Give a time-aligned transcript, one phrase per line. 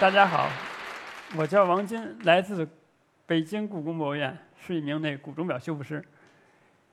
[0.00, 0.48] 大家好，
[1.36, 2.66] 我叫王金，来自
[3.26, 6.02] 北京故宫博物院，是一名那古钟表修复师。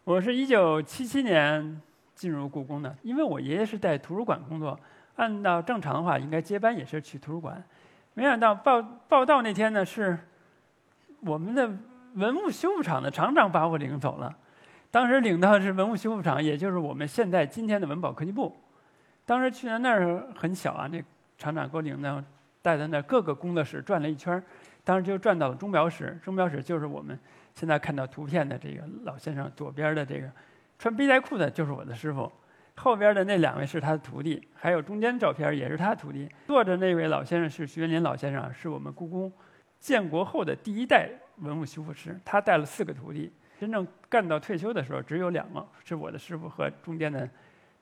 [0.04, 1.82] 我是一九七七年
[2.14, 4.80] 进入故宫的，因为我爷爷是在图书馆工作，
[5.16, 7.64] 按照正常的话应该接班也是去图书馆。
[8.14, 10.18] 没想到报报道那天呢，是
[11.22, 11.70] 我们的
[12.16, 14.36] 文物修复厂的厂长把我领走了。
[14.90, 18.56] 当时领到的是文物修复厂，也就是我们现在今天的文保科技部。
[19.26, 21.04] 当时去到那儿很小啊，那
[21.38, 22.24] 厂长给我领到。
[22.62, 24.44] 带在那各个工作室转了一圈
[24.84, 26.20] 当时就转到了钟表室。
[26.24, 27.16] 钟表室就是我们
[27.54, 30.28] 现在看到图片的这个老先生，左边的这个
[30.80, 32.32] 穿背带裤的就是我的师傅，
[32.78, 36.28] 后边的那两位是他的徒弟，还有中间照片也是他徒弟。
[36.48, 39.32] 坐着那位老先生是徐元林老先生，是我们故宫
[39.80, 47.30] 建国后的第一代文物修复师，他带了四个徒弟，真正干到退休的时候只有两个，是我的师傅和中间的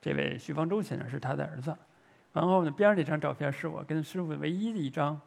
[0.04, 1.74] 这位徐方舟先生是他的儿子。
[2.34, 5.18] 然后呢，边上这张照片是我跟师傅唯一的一张，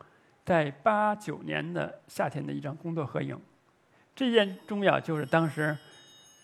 [0.45, 3.35] 在八九年的夏天的一张工作合影。
[4.15, 5.75] 这件钟表就是当时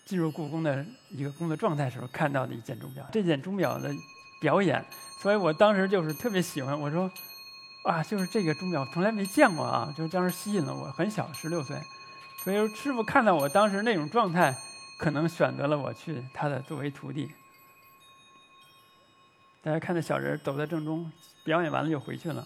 [0.04, 3.08] 进入故宫的一个工作状态时候看到的一件钟表。
[3.12, 3.94] 这件钟表的
[4.42, 4.84] 表演，
[5.22, 6.80] 所以我当时就是特别喜欢。
[6.80, 7.12] 我说，
[7.86, 10.92] 啊，就是这个钟表从来没见过啊，就当时吸引了我。
[10.94, 11.78] 很小，十六岁，
[12.44, 14.56] 所以说师傅看到我当时那种状态，
[14.98, 17.30] 可能选择了我去他的作为徒弟。
[19.64, 21.10] 大家看那小人走在正中，
[21.46, 22.46] 表演完了就回去了。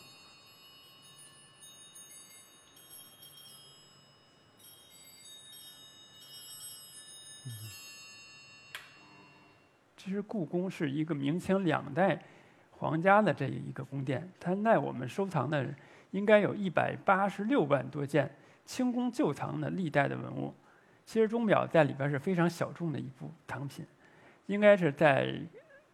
[9.97, 12.23] 其实故宫是一个明清两代
[12.69, 15.67] 皇家的这一个宫殿，它在我们收藏的
[16.11, 18.31] 应该有一百八十六万多件
[18.63, 20.53] 清宫旧藏的历代的文物。
[21.03, 23.83] 其实钟表在里边是非常小众的一部藏品，
[24.45, 25.41] 应该是在。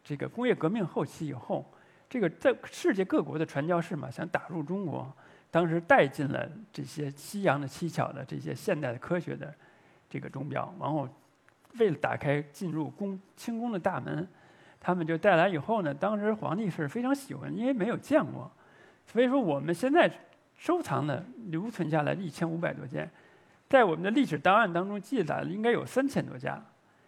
[0.04, 1.64] 这个工业革命后期以后，
[2.10, 5.10] 这个在世界各国的传教士嘛，想打入中国，
[5.50, 9.52] 当时带进了这些西洋的七巧的这些现代的科学的
[10.10, 11.08] 这个钟表，然后
[11.78, 14.28] 为了打开进入宫清宫的大门，
[14.78, 18.50] 他们就带来以后呢，当时皇帝是非常喜欢，因为没有见过，
[19.06, 20.10] 所以说我们现在
[20.56, 23.10] 收藏的留存下来的一千五百多件，
[23.70, 26.62] 在我们的历史档案当中记载了应该有三千多家。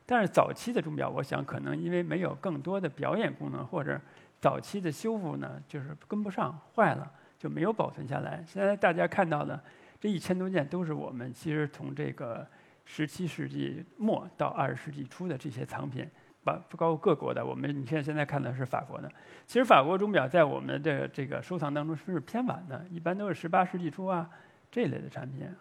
[0.08, 4.00] 但是早期的钟表，我想可能因为没有更多的表演功能，或者
[4.40, 8.40] 早期的修复呢，就是跟不上，坏了就没有保存下来。
[8.46, 9.60] 现在大家看到的
[10.00, 12.46] 这一千多件，都是我们其实从这个
[12.84, 16.08] 十七世纪末到二十世纪初的这些藏品，
[16.44, 17.44] 包包括各国的。
[17.44, 19.10] 我们你现在现在看的是法国的，
[19.44, 24.30] 其实法国钟表在我们的这个收藏当中是偏晚的，一般都是十八世纪初啊
[24.70, 25.52] 这类的产品，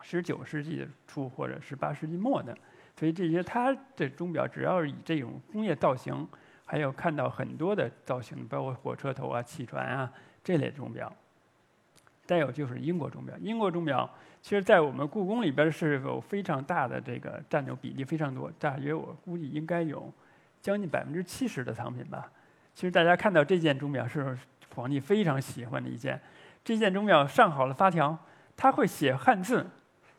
[0.00, 2.52] 十九世纪初或者十八世纪末的。
[3.00, 6.28] 所以这些它的钟表，只要是以这种工业造型，
[6.66, 10.12] 还有看到很多的造型，包括火车头啊、汽船啊
[10.44, 11.10] 这类钟表。
[12.26, 14.08] 再有就是英国钟表，英国钟表
[14.42, 20.12] 其实在我们故宫里边是有非常大的这个占有比例非常多，大约我估计应该有
[20.60, 22.30] 将近百分之七十的藏品吧。
[22.74, 24.38] 其实大家看到这件钟表是
[24.74, 26.20] 皇帝非常喜欢的一件，
[26.62, 28.18] 这件钟表上好了发条，
[28.58, 29.66] 它会写汉字，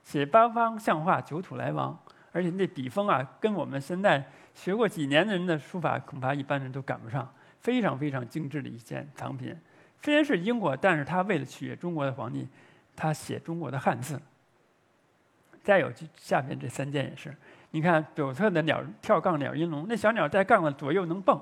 [0.03, 1.95] 写八方向化，九土来往。
[2.31, 7.31] 而且那笔锋啊，跟我们现在学过几年的人的书法，恐怕一般人都赶不上。
[7.59, 9.55] 非常非常精致的一件藏品，
[10.01, 12.47] 虽然是英国，但是他为了取悦中国的皇帝，
[12.95, 14.19] 他写中国的汉字。
[15.61, 17.31] 再有就下面这三件也是，
[17.69, 21.39] 你看左侧的鸟跳杠鸟音龙，那小鸟在杠的左右能蹦，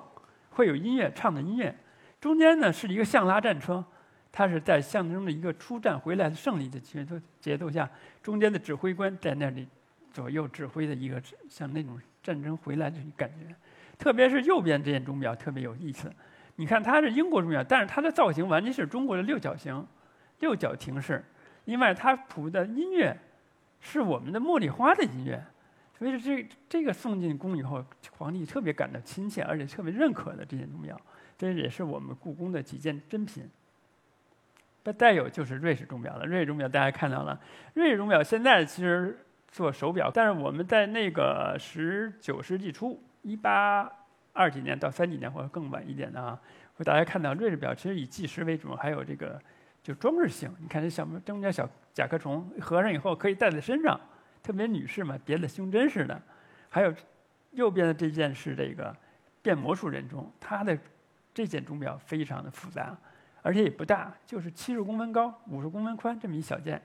[0.49, 1.73] 会有音乐唱的音乐。
[2.19, 3.81] 中间呢是一个象拉战车，
[4.29, 7.89] 它是在象征着一个出战回来的胜利的节奏节奏下，
[8.21, 9.65] 中间的指挥官在那里。
[10.11, 13.55] 左右指挥的一个像那种战争回来的感觉，
[13.97, 16.11] 特别是右边这件钟表特别有意思。
[16.55, 19.85] 你看它是英国钟表，但是它的造型完全是中国的六角形，
[20.39, 21.23] 六角亭式。
[21.65, 23.17] 另外，它谱的音乐
[23.79, 25.41] 是我们的茉莉花的音乐，
[25.97, 27.85] 所以这这个送进宫以后，
[28.17, 30.99] 皇帝特别感到亲切，而且特别认可的这件钟表，
[31.37, 33.49] 这也是我们故宫的几件珍品。
[34.83, 37.39] 再再有就是瑞士钟表了，瑞士钟表大家看到了，
[37.73, 39.17] 瑞士钟表现在其实。
[39.51, 43.91] 做手表，但是我们在那个十九世纪初，一八
[44.31, 46.39] 二几年到三几年或者更晚一点的啊，
[46.75, 49.41] 会大家看到瑞士表其实以计时为主，还有这个
[49.81, 50.53] 就装饰性。
[50.59, 53.99] 你看这小中间小甲壳虫，合上以后可以戴在身上，
[54.43, 56.21] 特别女士嘛，别的胸针似的。
[56.69, 56.93] 还有
[57.51, 58.95] 右边的这件是这个
[59.41, 60.77] 变魔术人钟，它的
[61.33, 62.95] 这件钟表非常的复杂，
[63.41, 66.79] 而且也不大，就是七十公分高，五十公分宽这么一小件。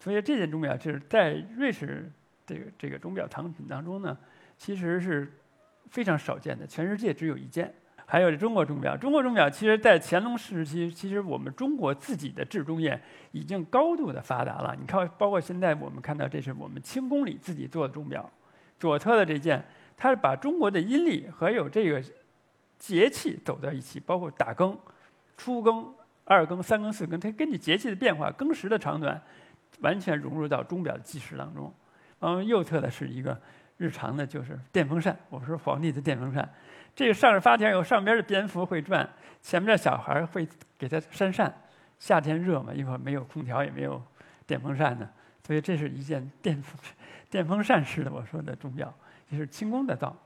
[0.00, 2.10] 所以这件钟表就是在瑞士
[2.44, 4.18] 这个这个钟表藏品当中呢，
[4.58, 5.30] 其实是
[5.90, 7.72] 非常少见的，全世界只有一件。
[8.06, 8.96] 还有中国钟表。
[8.96, 13.00] 中国钟表其实在乾隆时期，其实我们中国自己的制钟业
[13.30, 14.76] 已经高度的发达了。
[14.80, 18.28] 你看，包括现在我们看到，这是我们清宫里自己做的钟表，
[18.80, 19.64] 左侧的这件，
[19.96, 22.02] 它是把中国的阴历和有这个
[22.80, 24.76] 节气走到一起，包括打更、
[25.36, 25.94] 初更、
[26.24, 29.22] 二更、三更、四更，它根据节气的变化，更时的长短，
[29.80, 31.72] 完全融入到钟表计时当中。
[32.20, 33.38] 嗯，右侧的是一个
[33.76, 35.16] 日常的，就是电风扇。
[35.28, 36.48] 我说皇帝的电风扇。
[36.94, 39.08] 这个上着发条以后，上边的蝙蝠会转，
[39.40, 40.46] 前面的小孩会
[40.76, 41.54] 给它扇扇。
[41.98, 44.02] 夏天热嘛，一会儿没有空调也没有
[44.46, 45.08] 电风扇呢，
[45.46, 46.78] 所以这是一件电风
[47.30, 48.92] 电风扇式的我说的钟表，
[49.28, 50.16] 也是清宫的造。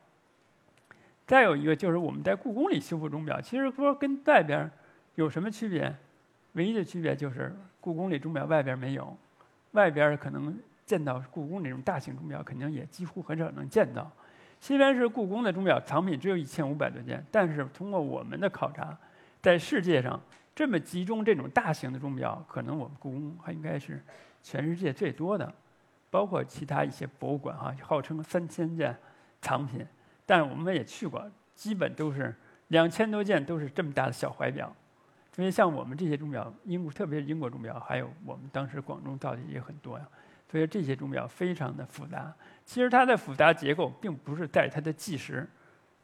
[1.27, 4.71] 再有一个就是我们在故宫里修复钟表，其实说跟外边
[5.17, 5.95] 有什么区别？
[6.53, 9.17] 唯一的区别就是故宫里钟表外边没有，
[9.75, 14.11] 外边可能见到故宫那种大型钟表，肯定也几乎很少能见到。
[14.61, 18.97] 虽然是故宫的钟表藏品只有一千五百多件，但是通过我们的考察，
[19.43, 20.19] 在世界上
[20.55, 24.03] 这么集中这种大型的钟表，可能我们故宫还应该是
[24.43, 25.53] 全世界最多的，
[26.09, 28.97] 包括其他一些博物馆哈，号称三千件
[29.43, 29.85] 藏品，
[30.25, 32.35] 但我们也去过，基本都是
[32.69, 34.75] 两千多件都是这么大的小怀表，
[35.37, 40.07] 因为像我们这些钟表，英国特别是英国钟表，还有我们当时广州造的也很多呀。
[40.49, 42.33] 所以这些钟表非常的复杂。
[42.65, 45.49] 其实它的复杂结构并不是在它的计时。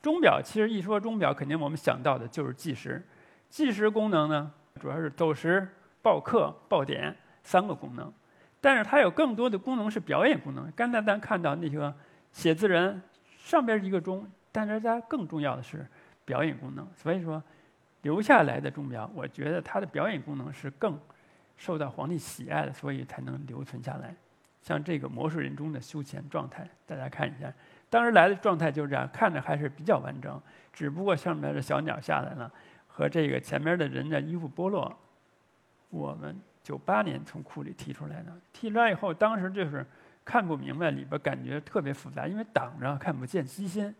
[0.02, 3.06] 钟表其实一说钟表，肯定我们想到的就是计时。
[3.48, 4.50] 计时功能呢，
[4.80, 5.68] 主要是走时、
[6.02, 8.12] 报刻、报点三个功能。
[8.60, 10.72] 但是它有更多的功能是表演功能。
[10.74, 11.94] 刚才咱看到那个
[12.32, 13.00] 写字人
[13.38, 15.86] 上边一个钟，但是它更重要的是
[16.24, 16.86] 表演功能。
[16.96, 17.42] 所以说，
[18.02, 20.98] 留下来的钟表，我觉得它的表演功能是更
[21.56, 24.14] 受到皇帝喜爱的，所以才能留存下来。
[24.62, 27.52] 像这个魔术人中的休闲状态，大家看一下，
[27.88, 30.40] 当时来的状态就是这样，看着还是比较完整，
[30.72, 32.52] 只不过上面的小鸟下来了，
[32.86, 34.94] 和这个前面的人的衣服剥落。
[35.88, 39.84] 我们九八年从库里提出来的，提出来以后，当时就是
[40.24, 43.94] 看不明白里边，感觉特别复杂，因为挡着看不见机芯，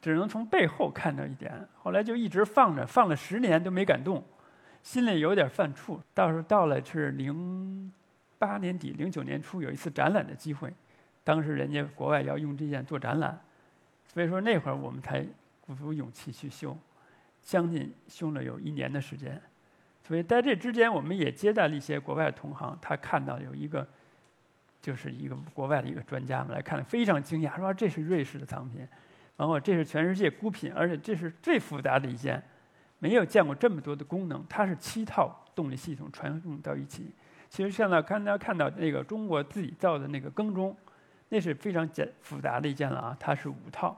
[0.00, 1.52] 只能从背后看到一点。
[1.82, 4.24] 后来就一直放着，放了十年都没敢动，
[4.82, 6.00] 心里有点犯怵。
[6.14, 7.92] 到时候到了是零。
[8.38, 10.70] 八年底，零九年初有一次展览的机会，
[11.24, 13.40] 当时人家国外要用这件做展览，
[14.12, 15.24] 所以说那会儿我们才
[15.62, 16.76] 鼓足勇气去修，
[17.40, 19.40] 将近修了有一年的时间。
[20.06, 23.88] 所以在这之间，我们也接待了一些国外同行，他看到有一个，
[24.82, 28.86] 就是一个国外的一个专家们来看了，非常惊讶，说这是瑞士的藏品，
[29.36, 32.42] 然后这是全世界孤品，而且这是最复杂的一件，
[32.98, 37.12] 没有见过这么多的功能，它是七套动力系统传送到一起。
[37.48, 40.76] 其实现在刚才看到那个中国自己造的那个更钟，
[41.28, 43.96] 那是非常简复杂的一件了啊，它是五套，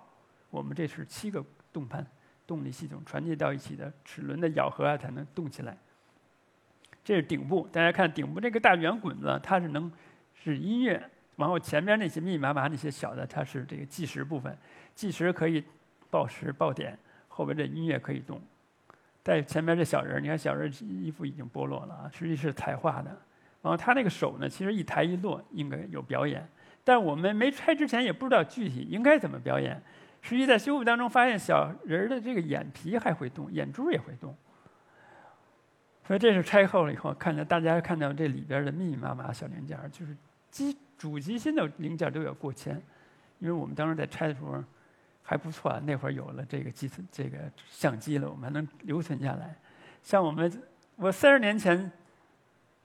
[0.50, 2.06] 我们这是七个动盘
[2.46, 5.76] 动力系统传递到一起的齿轮的咬合啊才能动起来。
[7.04, 9.90] 这是顶部，大家看顶部这个大圆滚子，它是能
[10.34, 14.54] 是音乐，然后前面那些密密麻麻那些小的，它是这个计时部分，
[14.94, 15.64] 计时可以
[16.10, 16.98] 报时报点，
[17.28, 18.38] 后边这音乐可以动。
[19.22, 23.10] 在前面这小人，你看小人衣服已经剥落了啊，实际是彩画的。
[23.62, 26.46] 然后他那个手呢，其实一抬一落应该有表演，
[26.82, 29.80] 但我们没拆之前也不知道具体应该怎么表演。
[30.20, 34.34] 实际在修复当中发现，小人的这个眼皮还会动，眼珠也会动。
[36.04, 40.16] 所以这是拆后了以后，看到大家看到这里边的密密麻麻小零件，就是
[40.50, 42.74] 机主机芯的零件都要过千。
[43.38, 44.62] 因为我们当时在拆的时候
[45.22, 47.38] 还不错，那会儿有了这个机这个
[47.70, 49.56] 相机了，我们还能留存下来。
[50.02, 50.62] 像我们
[50.96, 51.90] 我三十年前。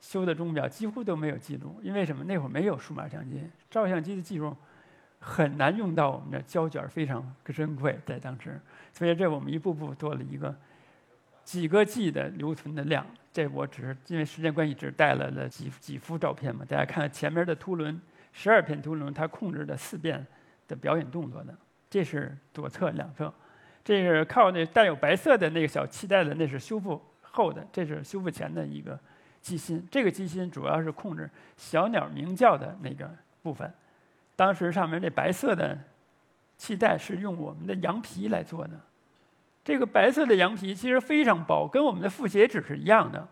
[0.03, 2.25] 修的钟表几乎都没有记录，因为什么？
[2.25, 3.41] 那会儿没有数码相机，
[3.72, 4.53] 照相机的技术
[5.17, 8.60] 很难用到我们的胶卷，非常珍贵在当时。
[8.91, 10.53] 所以这我们一步步做了一个
[11.43, 13.05] 几个 G 的留存的量。
[13.31, 16.63] 这我只是因为时间关系，只带来了几几幅照片嘛。
[16.67, 18.00] 大家看前面的凸轮，
[18.31, 20.25] 十二片凸轮，它控制的四遍
[20.67, 21.55] 的表演动作的。
[21.89, 23.33] 这是左侧两侧，
[23.83, 29.00] 这是靠那带有白色的那个小气带的，那是修复后的，这是修复前的一个。
[29.41, 33.69] 机芯，这个机芯主要是控制小鸟鸣叫的那个部分。
[34.38, 35.77] 当时上面那白色的
[36.57, 38.79] 气带是用我们的羊皮来做的。
[39.63, 43.27] 这个白色的羊皮其实非常薄，跟我们的复写纸是一样的。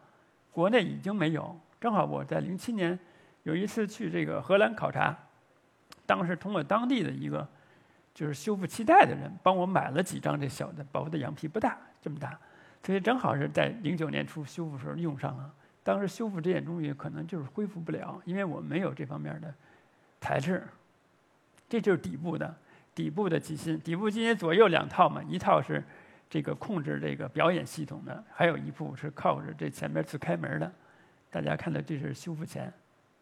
[0.51, 1.59] 国内已经没有。
[1.79, 2.97] 正好我在零七年
[3.43, 5.17] 有一次去这个荷兰考察，
[6.05, 7.47] 当时通过当地的一个
[8.13, 12.37] 就是修复气带的人帮我买了几张这小的薄的羊皮，不大，这么大，
[12.83, 15.51] 所以正好是在零九年初修复时候用上了。
[15.83, 19.53] 当时修复这件东西可能就是恢复不了，因为我没有这方面的
[20.19, 20.63] 材质。
[21.67, 22.53] 这就是底部的
[22.93, 25.83] 底部的机芯，底部机芯左右两套嘛，一套是
[26.31, 30.71] 这个控制这个表演系统的，还有一部是靠着这前面自开门的。
[31.29, 32.71] 大家看到这是修复前，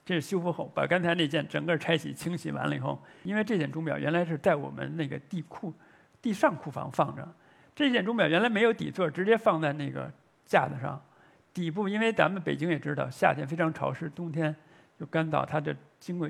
[0.06, 5.74] 这是修复后，把刚才那件整个拆洗清洗完了以后，因为这件钟表原来是在我们那个地库、
[6.22, 7.28] 地上库房放着，
[7.75, 10.12] 这件钟表原来没有底座，直接放在那个
[10.46, 11.01] 架子上，
[11.51, 14.56] 底部因为咱们北京也知道夏天非常潮湿，冬天
[15.00, 16.30] 又干燥，它就经过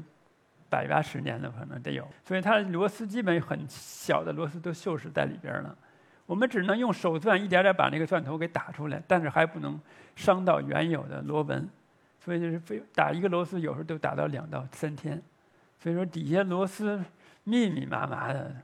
[0.70, 5.78] 百八十年了可能得有，所以它螺丝基本很小的螺丝都锈蚀在里边了。
[6.30, 9.82] 我们只能用手钻一点点把那个钻头给打出来，但是还不能
[10.16, 11.68] 伤到原有的螺纹，
[12.24, 15.20] 所以就是非打一个螺丝有时候都打到两到三天，
[15.80, 17.04] 所以说底下螺丝
[17.46, 18.56] 密密麻麻的，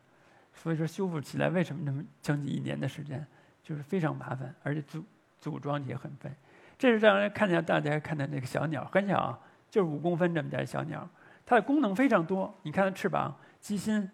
[0.53, 3.25] 所以说修复起来为什么那么将近一年的时间，
[3.63, 5.03] 就是非常麻烦，而且组
[5.41, 6.29] 组装也很费。
[6.77, 9.41] 这是让人看见大家看的那个小鸟，很小，
[9.71, 11.09] 就是五公分这么点小鸟，
[11.43, 12.53] 它的功能非常多。
[12.61, 14.07] 你看它翅膀、机芯。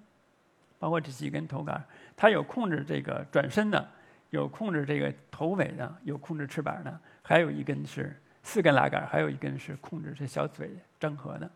[0.79, 1.79] 包括这几根头杆，
[2.21, 3.89] 它有控制这个转身的，
[4.29, 11.49] 有控制这个头尾的，有控制翅膀的，还有一根是四根拉杆，还有一根是控制这小嘴张合的。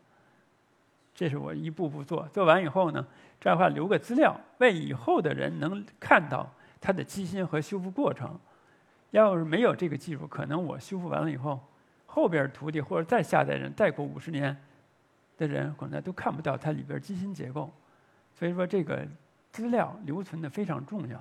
[1.14, 3.06] 这是我一步步做，做完以后呢，
[3.40, 8.36] 这样的话留个资料，为以后的人能看到它的机芯和修复过程。
[9.12, 11.60] 要是没有这个技术，可能我修复完了以后，
[12.06, 14.56] 后边徒弟或者再下代人，再过五十年
[15.38, 17.72] 的人，可能都看不到它里边机芯结构。
[18.34, 19.06] 所以说，这个
[19.56, 21.18] 资料留存的非常重要。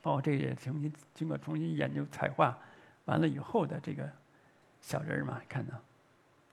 [0.00, 2.56] 包括这也重新经过重新研究彩画
[3.06, 4.08] 完了以后的这个
[4.80, 5.74] 小人儿嘛，看到，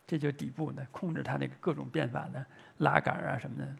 [0.08, 2.44] 这就底部的控制它那个各种变法的
[2.80, 3.72] 拉杆啊什么的。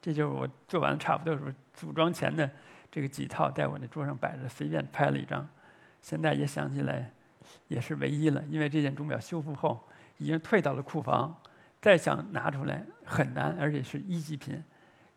[0.00, 2.50] 这就是我做完差不多时候组装前的
[2.90, 5.46] 这个几套，在我那桌上摆着，随便拍了一张。
[6.00, 7.10] 现在也想起来，
[7.68, 11.36] 也是唯一了，因为这件钟表修复后已经退到了库房。
[11.78, 14.64] 再想拿出来很难，而且是一级品，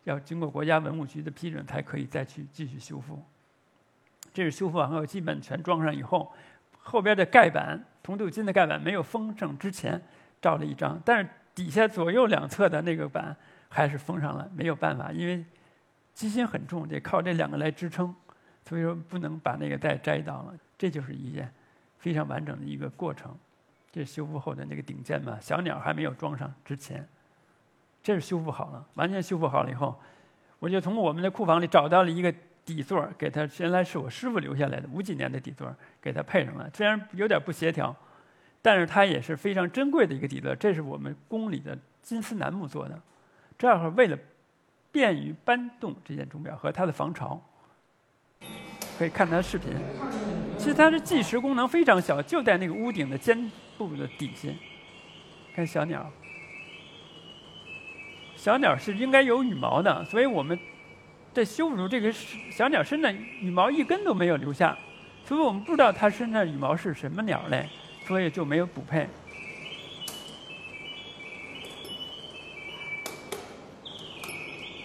[0.04, 3.22] 要经过国家文物局的批准才可以再去继续修复。
[4.32, 6.32] 这是修复完后基本全装上以后，
[6.78, 10.00] 后边的盖板铜镀金的盖板没有封上之前
[10.40, 13.36] 照了一张，但是底下左右两侧的那个板
[13.68, 15.44] 还是封上了，没有办法，因为
[16.14, 18.14] 机芯很重，得靠这两个来支撑，
[18.64, 20.54] 所以说不能把那个再摘到了。
[20.78, 21.52] 这就是一件
[21.98, 23.36] 非常完整的一个过程。
[23.92, 27.06] 这修复后的那个顶件嘛，小鸟还没有装上之前，
[28.02, 29.98] 这是修复好了，完全修复好了以后，
[30.58, 32.32] 我就从我们的库房里找到了一个
[32.64, 36.68] 底座，给它原来是我师傅留下来的五几年的底座，给它配上了。
[36.72, 37.94] 虽然有点不协调，
[38.62, 40.54] 但是它也是非常珍贵的一个底座。
[40.54, 43.00] 这是我们宫里的金丝楠木做的，
[43.58, 44.18] 这样为了
[44.90, 47.40] 便于搬动这件钟表和它的防潮，
[48.98, 49.72] 可以看它的视频。
[50.58, 53.50] 其实它的计时功能非常小，就在那个屋顶的尖。
[53.80, 54.50] 部的底下，
[55.54, 56.12] 看小鸟。
[58.40, 60.58] 小鸟是应该有羽毛的，所以我们
[61.34, 62.10] 在修复这个
[62.50, 64.74] 小鸟身上羽毛一根都没有留下，
[65.26, 67.68] 所以我们不知道它身上羽毛是什么鸟类，
[68.06, 69.06] 所以就没有补配。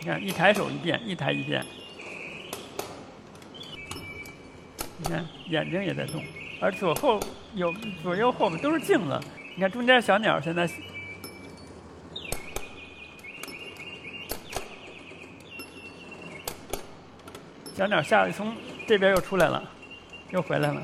[0.02, 1.66] 你看，一抬手一变，一抬一变。
[4.98, 6.22] 你看，眼睛也在动。
[6.60, 7.22] 而左后
[7.54, 9.18] 有左右后面都是镜子，
[9.56, 10.70] 你看中间小鸟现在，
[17.75, 18.55] 小鸟下来从
[18.88, 19.62] 这边又出来了，
[20.32, 20.82] 又回来了。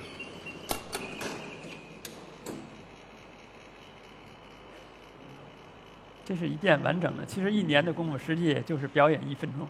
[6.26, 9.66] 这是一件完整的，其实一年的功夫实际也就是表演一分钟。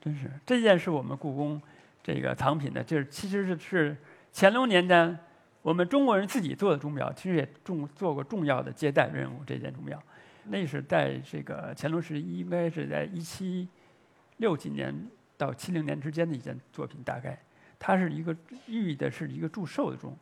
[0.00, 1.60] 真是这件是我们故宫
[2.04, 3.96] 这个藏品的，就是其实是是。
[4.32, 5.18] 乾隆年间，
[5.60, 9.42] 我们中国人自己做的钟表，其实也重做过重要的接待任务。
[9.44, 10.00] 这件钟表，
[10.44, 13.68] 那是在这个乾隆时期，应该是在一七
[14.36, 14.94] 六几年
[15.40, 17.02] 到七零年之间的一件作品。
[17.02, 17.38] 大概
[17.78, 20.14] 它是一个寓意的是一个祝寿的钟。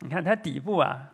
[0.00, 1.10] 你看它底部啊，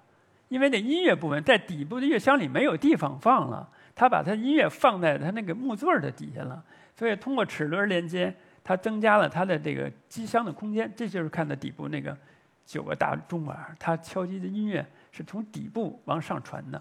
[0.48, 6.64] 因为那音乐部分在底部的乐箱里没有地方放了，它把它音乐放在它那个木座的底下了，
[6.96, 8.34] 所以通过齿轮连接。
[8.64, 12.16] 它增加了它的这个机箱的空间，这就是看到底部那个
[12.64, 16.80] 九个大钟碗，它敲击的音乐是从底部往上传的。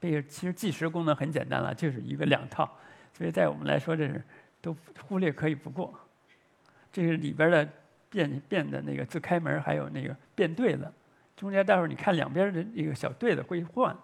[0.00, 2.66] 这个其实计时功能很简单了，就是一个两套，
[3.12, 4.24] 所以在我们来说这是
[4.60, 5.92] 都忽略可以不过。
[6.92, 7.68] 这是里边的
[8.08, 10.90] 变变的那个自开门，还有那个变对子，
[11.36, 13.96] 中间待会儿你看两边的那个小对子会换。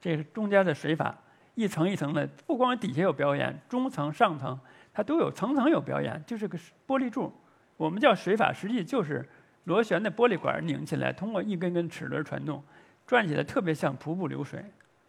[0.00, 1.16] 这是中间的水法，
[1.54, 4.58] 一层一层的，不光底下有表演，中层、上层。
[4.94, 7.32] 它都有层层有表演，就是个玻璃柱，
[7.78, 9.26] 我们叫水法，实际就是
[9.64, 12.62] 螺旋的玻璃管拧起来，通过一根根齿轮传动，
[13.06, 14.62] 转起来特别像瀑布流水。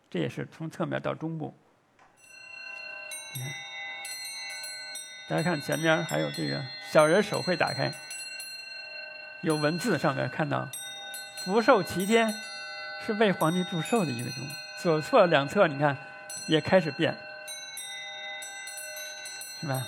[0.09, 1.53] 这也是从侧面到中部，
[3.35, 3.62] 你看，
[5.29, 6.61] 大家看前面还有这个
[6.91, 7.91] 小人手绘打开，
[9.41, 10.69] 有文字上面看到
[11.43, 12.31] “福寿齐天”，
[13.05, 14.43] 是为皇帝祝寿的一个钟。
[14.79, 15.97] 左侧两侧你看
[16.47, 17.17] 也开始变，
[19.61, 19.87] 是吧？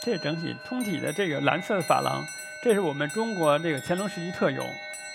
[0.00, 2.26] 这整体通体的这个蓝色的珐琅，
[2.62, 4.64] 这是我们中国这个乾隆时期特有，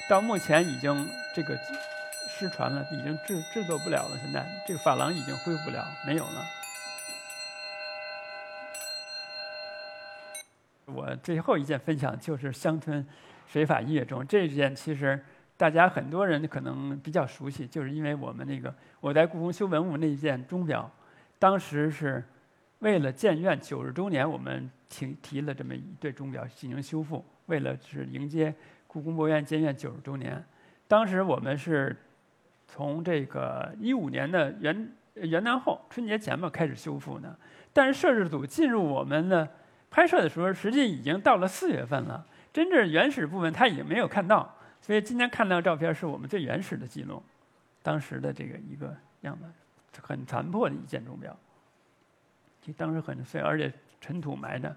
[0.10, 1.58] 到目前已经这个
[2.28, 4.20] 失传了，已经制制作不了了。
[4.22, 6.46] 现在这个珐琅已经恢复不了，没有了。
[10.88, 13.08] 我最后一件分享就是乡村
[13.48, 15.18] 水法音乐钟，这件其实
[15.56, 20.92] 大家很多人可能比较熟悉，就是因为我们那个我在故宫修文物那一件钟表，
[21.40, 22.22] 当时是
[22.80, 24.70] 为了建院九十周年，我们。
[24.90, 28.54] 提提了这么一对钟表进行修复，为了是迎接
[28.88, 30.42] 故宫博物院建院九十周年。
[30.88, 31.94] 当时我们是
[32.68, 37.38] 从这个一五年的元元旦后春节前吧开始修复的，
[37.74, 39.50] 但是摄制组进入我们的
[39.90, 44.56] 拍摄的时候，实际已经到了四月份了，真正原始部分他已经没有看到。
[44.80, 47.22] 所以今天看到照片是我们最原始的记录，
[47.84, 49.46] 当时的这个一个样子，
[50.02, 51.36] 很残破的一件钟表，
[52.62, 53.72] 就当时很碎，而且。
[54.00, 54.74] 尘土埋着。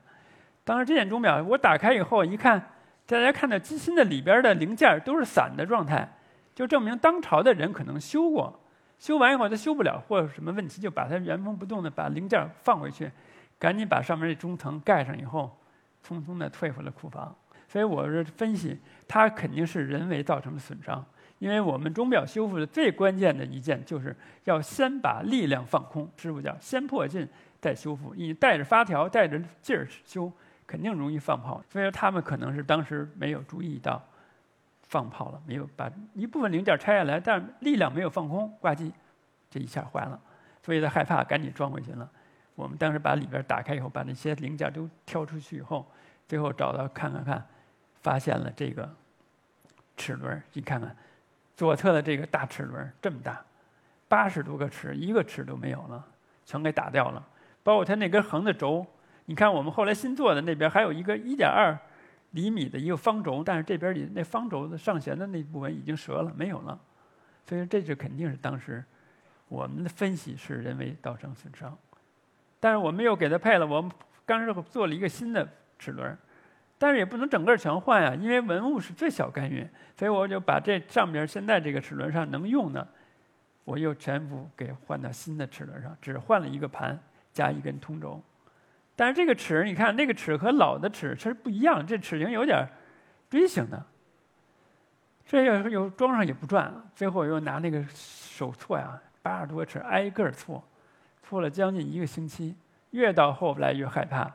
[0.64, 2.60] 当时这件钟表我打开以后一看，
[3.06, 6.08] 大家看到机芯的里边的零件都是散的状态，
[6.54, 8.60] 就证明当朝的人可能修过。
[8.98, 13.10] 修完以后他修不了或者什么问题，就把它原封不动的把零件放回去，
[13.58, 15.58] 赶紧把上面这中层盖上以后，
[16.06, 17.34] 匆匆的退回了库房。
[17.66, 21.04] 所以我是分析，它肯定是人为造成的损伤。
[21.38, 24.14] 因为我们钟表修复的最关键的一件，就是
[24.44, 27.26] 要先把力量放空，师傅叫先破劲。
[27.58, 30.30] 再修复，你带着发条、带着劲儿修，
[30.70, 31.60] 肯定容易放炮。
[31.68, 34.00] 所以说他们可能是当时没有注意到
[34.84, 38.92] 放炮了，没有把一部分零件拆下来，但力量没有放空，挂机，
[39.50, 40.20] 这一下坏了。
[40.62, 42.08] 所以他害怕，赶紧装回去了。
[42.54, 45.84] 我们当时把里边打开以后，把那些零件都挑出去以后，
[46.28, 47.44] 最后找到看看看，
[48.00, 48.88] 发现了这个
[49.96, 50.40] 齿轮。
[50.52, 50.94] 你看看
[51.56, 53.42] 左侧的这个大齿轮这么大，
[54.06, 56.06] 八十多个齿，一个齿都没有了，
[56.46, 57.26] 全给打掉了。
[57.64, 58.86] 包括它那根横的轴，
[59.30, 61.78] 你看我们后来新做的那边还有一个一点二
[62.32, 66.76] 厘米的一个方轴，但是这边里那方轴的上弦的那部分已经折了，没有了。
[67.46, 68.84] 所以这就肯定是当时
[69.46, 71.78] 我们的分析是人为造成损伤。
[72.58, 73.88] 但是我们又给它配了，我们
[74.26, 76.18] 刚是做了一个新的齿轮，
[76.76, 79.64] 但是也不能整个全换呀，因为文物是最小干预，
[79.96, 82.84] 所以我就把这上边现在这个齿轮上能用的，
[83.62, 87.00] 我又全部给换到新的齿轮上，只换了一个盘。
[87.32, 88.20] 加一根通轴，
[89.00, 92.68] 但是这个齿，你看那个齿和老的齿其实不一样，这齿形有点
[93.30, 93.82] 锥形的。
[95.24, 100.62] 这要又装上也不转，最后又拿那个手错呀，八十多齿挨个错，
[101.22, 102.54] 错了将近一个星期，
[102.90, 104.30] 越到后来越害怕，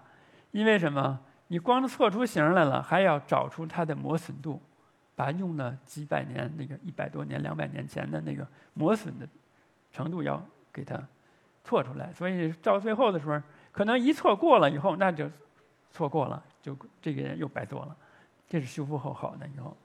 [0.50, 1.20] 因为什么？
[1.50, 4.60] 你光错出形来了，还要找出它的磨损度，
[5.16, 9.28] 把用了几百年那个一百多年、两百年前的那个磨损的
[9.92, 11.00] 程度要给它。
[11.68, 13.42] 错出来，所以到最后的时候，
[13.76, 15.30] 可能一错过了以后，那就
[15.92, 17.94] 错过了，就这个人又白做了。
[18.48, 19.76] 这是修复后好的以后，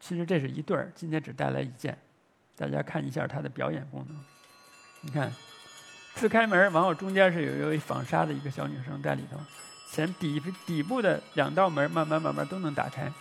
[0.00, 1.98] 其实这是一对儿，今天只带来一件，
[2.56, 4.24] 大家看一下它的表演功能。
[5.02, 5.30] 你看，
[6.14, 9.38] 自开门，然后中间是有有一纺纱的一个小女生在里头，
[9.90, 13.12] 前底底部的两道门慢慢慢慢都能打开，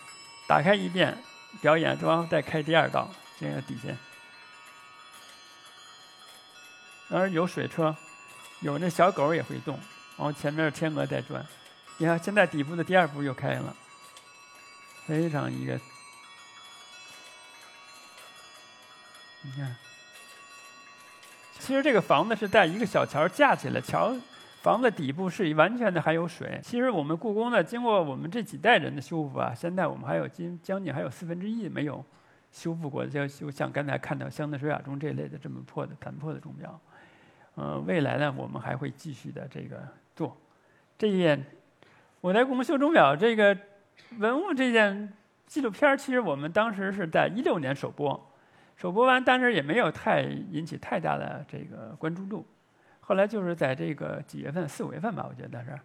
[0.48, 1.18] 打开一遍
[1.60, 3.90] 表演，然后再开第二道，这个底下。
[7.10, 7.94] 当然有水车，
[8.62, 9.78] 有那小狗也会动，
[10.18, 11.46] 然后前面天鹅在转。
[11.98, 13.76] 你看，现在底部的第二步又开了，
[15.06, 15.80] 非常一个。
[19.42, 19.76] 你看，
[21.60, 24.16] 其实这个房子是在一个小桥架起来，桥
[24.62, 26.60] 房子底部是完全的还有水。
[26.64, 32.04] 其实我们故宫呢，经过我们这几代人的修复啊，现在我们还有近将近还有四分之一没有
[32.52, 36.82] 修复过，就就像刚才看到香的水雅钟这类的这么破的残破的钟表。
[37.54, 40.36] 呃，未来呢，我们还会继续的这个做
[40.98, 41.46] 这件。
[42.22, 43.56] 我在故宫修钟表这个
[44.18, 45.14] 文物这件
[45.46, 48.32] 纪录片其实我们当时是在一六年首播，
[48.76, 52.46] 首播完，但是也没有太引起太大的这个关注度。
[53.02, 55.80] 后来就是在这个几月份，四五月份吧，我觉得是，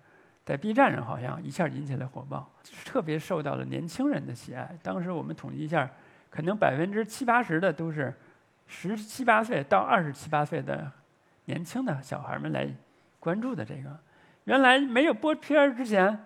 [0.45, 2.51] 在 B 站上好像一下引起了火爆，
[2.85, 4.79] 特别受到了年轻人的喜爱。
[4.83, 5.91] 当时我们统计一下，
[6.31, 8.15] 可能百分之七八十的都是
[8.67, 10.91] 十七八岁到二十七八岁的。
[11.47, 12.69] 年轻的小孩们来
[13.19, 13.99] 关注的这个，
[14.51, 16.25] 原来没有播片儿之前，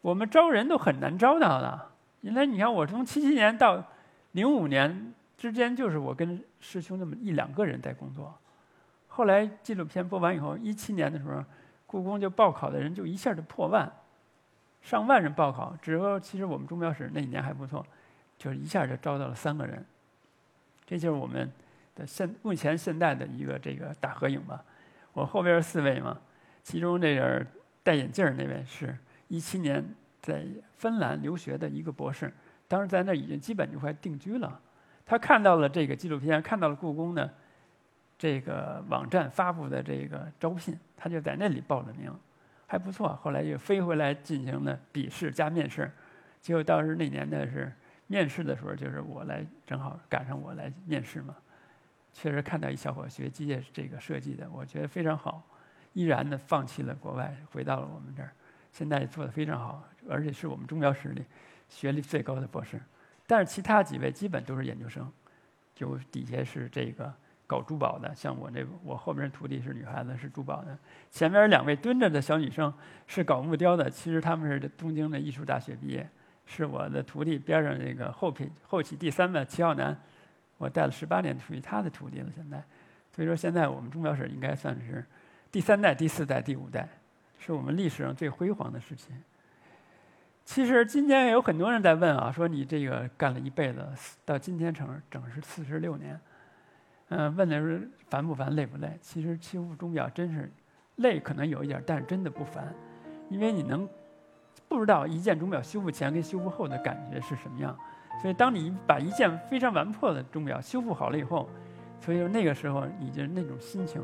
[0.00, 1.90] 我们招人都很难招到的，
[2.22, 3.84] 原来你看，我从七七年到
[4.30, 8.34] 零五年之间，就是我跟师兄那么一两个人在工作。
[9.06, 11.44] 后来纪录片播完以后，一七年的时候，
[11.86, 13.92] 故宫就报考的人就一下就破万，
[14.80, 15.76] 上万人报考。
[15.82, 17.84] 只不过其实我们钟表室那一年还不错，
[18.38, 19.84] 就是一下就招到了三个人。
[20.86, 21.52] 这就是我们
[21.94, 24.64] 的现目前现在的一个这个大合影吧。
[25.12, 26.16] 我后边四位嘛，
[26.62, 27.44] 其中这个
[27.82, 28.96] 戴眼镜那位是
[29.28, 29.84] 一七年
[30.20, 30.44] 在
[30.76, 32.32] 芬兰留学的一个博士，
[32.68, 34.60] 当时在那已经基本就快定居了。
[35.04, 37.28] 他看到了这个纪录片，看到了故宫的
[38.16, 42.12] 这个网站发布的这个招聘，他就在那里报了名，
[42.66, 43.14] 还不错。
[43.16, 45.90] 后来又飞回来进行了笔试加面试，
[46.40, 47.70] 结果当时那年的是
[48.06, 51.34] 面试的时候，就是我来正好赶上我来面试嘛。
[52.12, 55.42] 确实看到一小伙学机械这个设计的，我觉得非常好，
[55.92, 58.32] 依然的放弃了国外，回到了我们这儿，
[58.72, 61.24] 现在做的非常好，而且是我们钟表室里
[61.68, 62.80] 学历最高的博士。
[63.26, 65.10] 但是其他几位基本都是研究生，
[65.74, 67.12] 就底下是这个
[67.46, 70.76] 搞珠宝的，像我这我后边徒弟是女孩子，是珠宝的。
[71.10, 72.72] 前面两位蹲着的小女生
[73.06, 76.08] 是搞木雕的，其实他们是东京的艺术大学毕业，
[76.46, 79.98] 是我的徒弟边上这个后品后起第三的齐浩南。
[80.58, 82.30] 我带了十八年，属于他的徒弟了。
[82.34, 82.62] 现在，
[83.14, 85.04] 所以说现在我们钟表室应该算是
[85.52, 86.88] 第三代、第四代、第五代，
[87.38, 89.12] 是我们历史上最辉煌的时期。
[90.46, 93.86] 其实今天有很多人在问啊，说你这个干了一辈子，
[94.24, 96.18] 到今天整整是四十六年，
[97.10, 98.98] 嗯，问的是烦不烦、累不累？
[99.02, 100.50] 其实修复钟表真是
[100.96, 102.74] 累，可能有一点，但是真的不烦，
[103.28, 103.86] 因为你能
[104.68, 107.76] 不知道一件钟表修复前跟修复后的感觉是什么样。
[108.22, 111.46] 所以，当你把一件非常完破的钟表修复好了以后，
[112.00, 114.02] 所以说那个时候，你就那种心情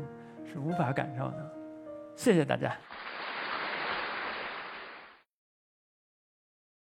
[0.51, 1.51] 是无法感受的。
[2.15, 2.75] 谢谢大家。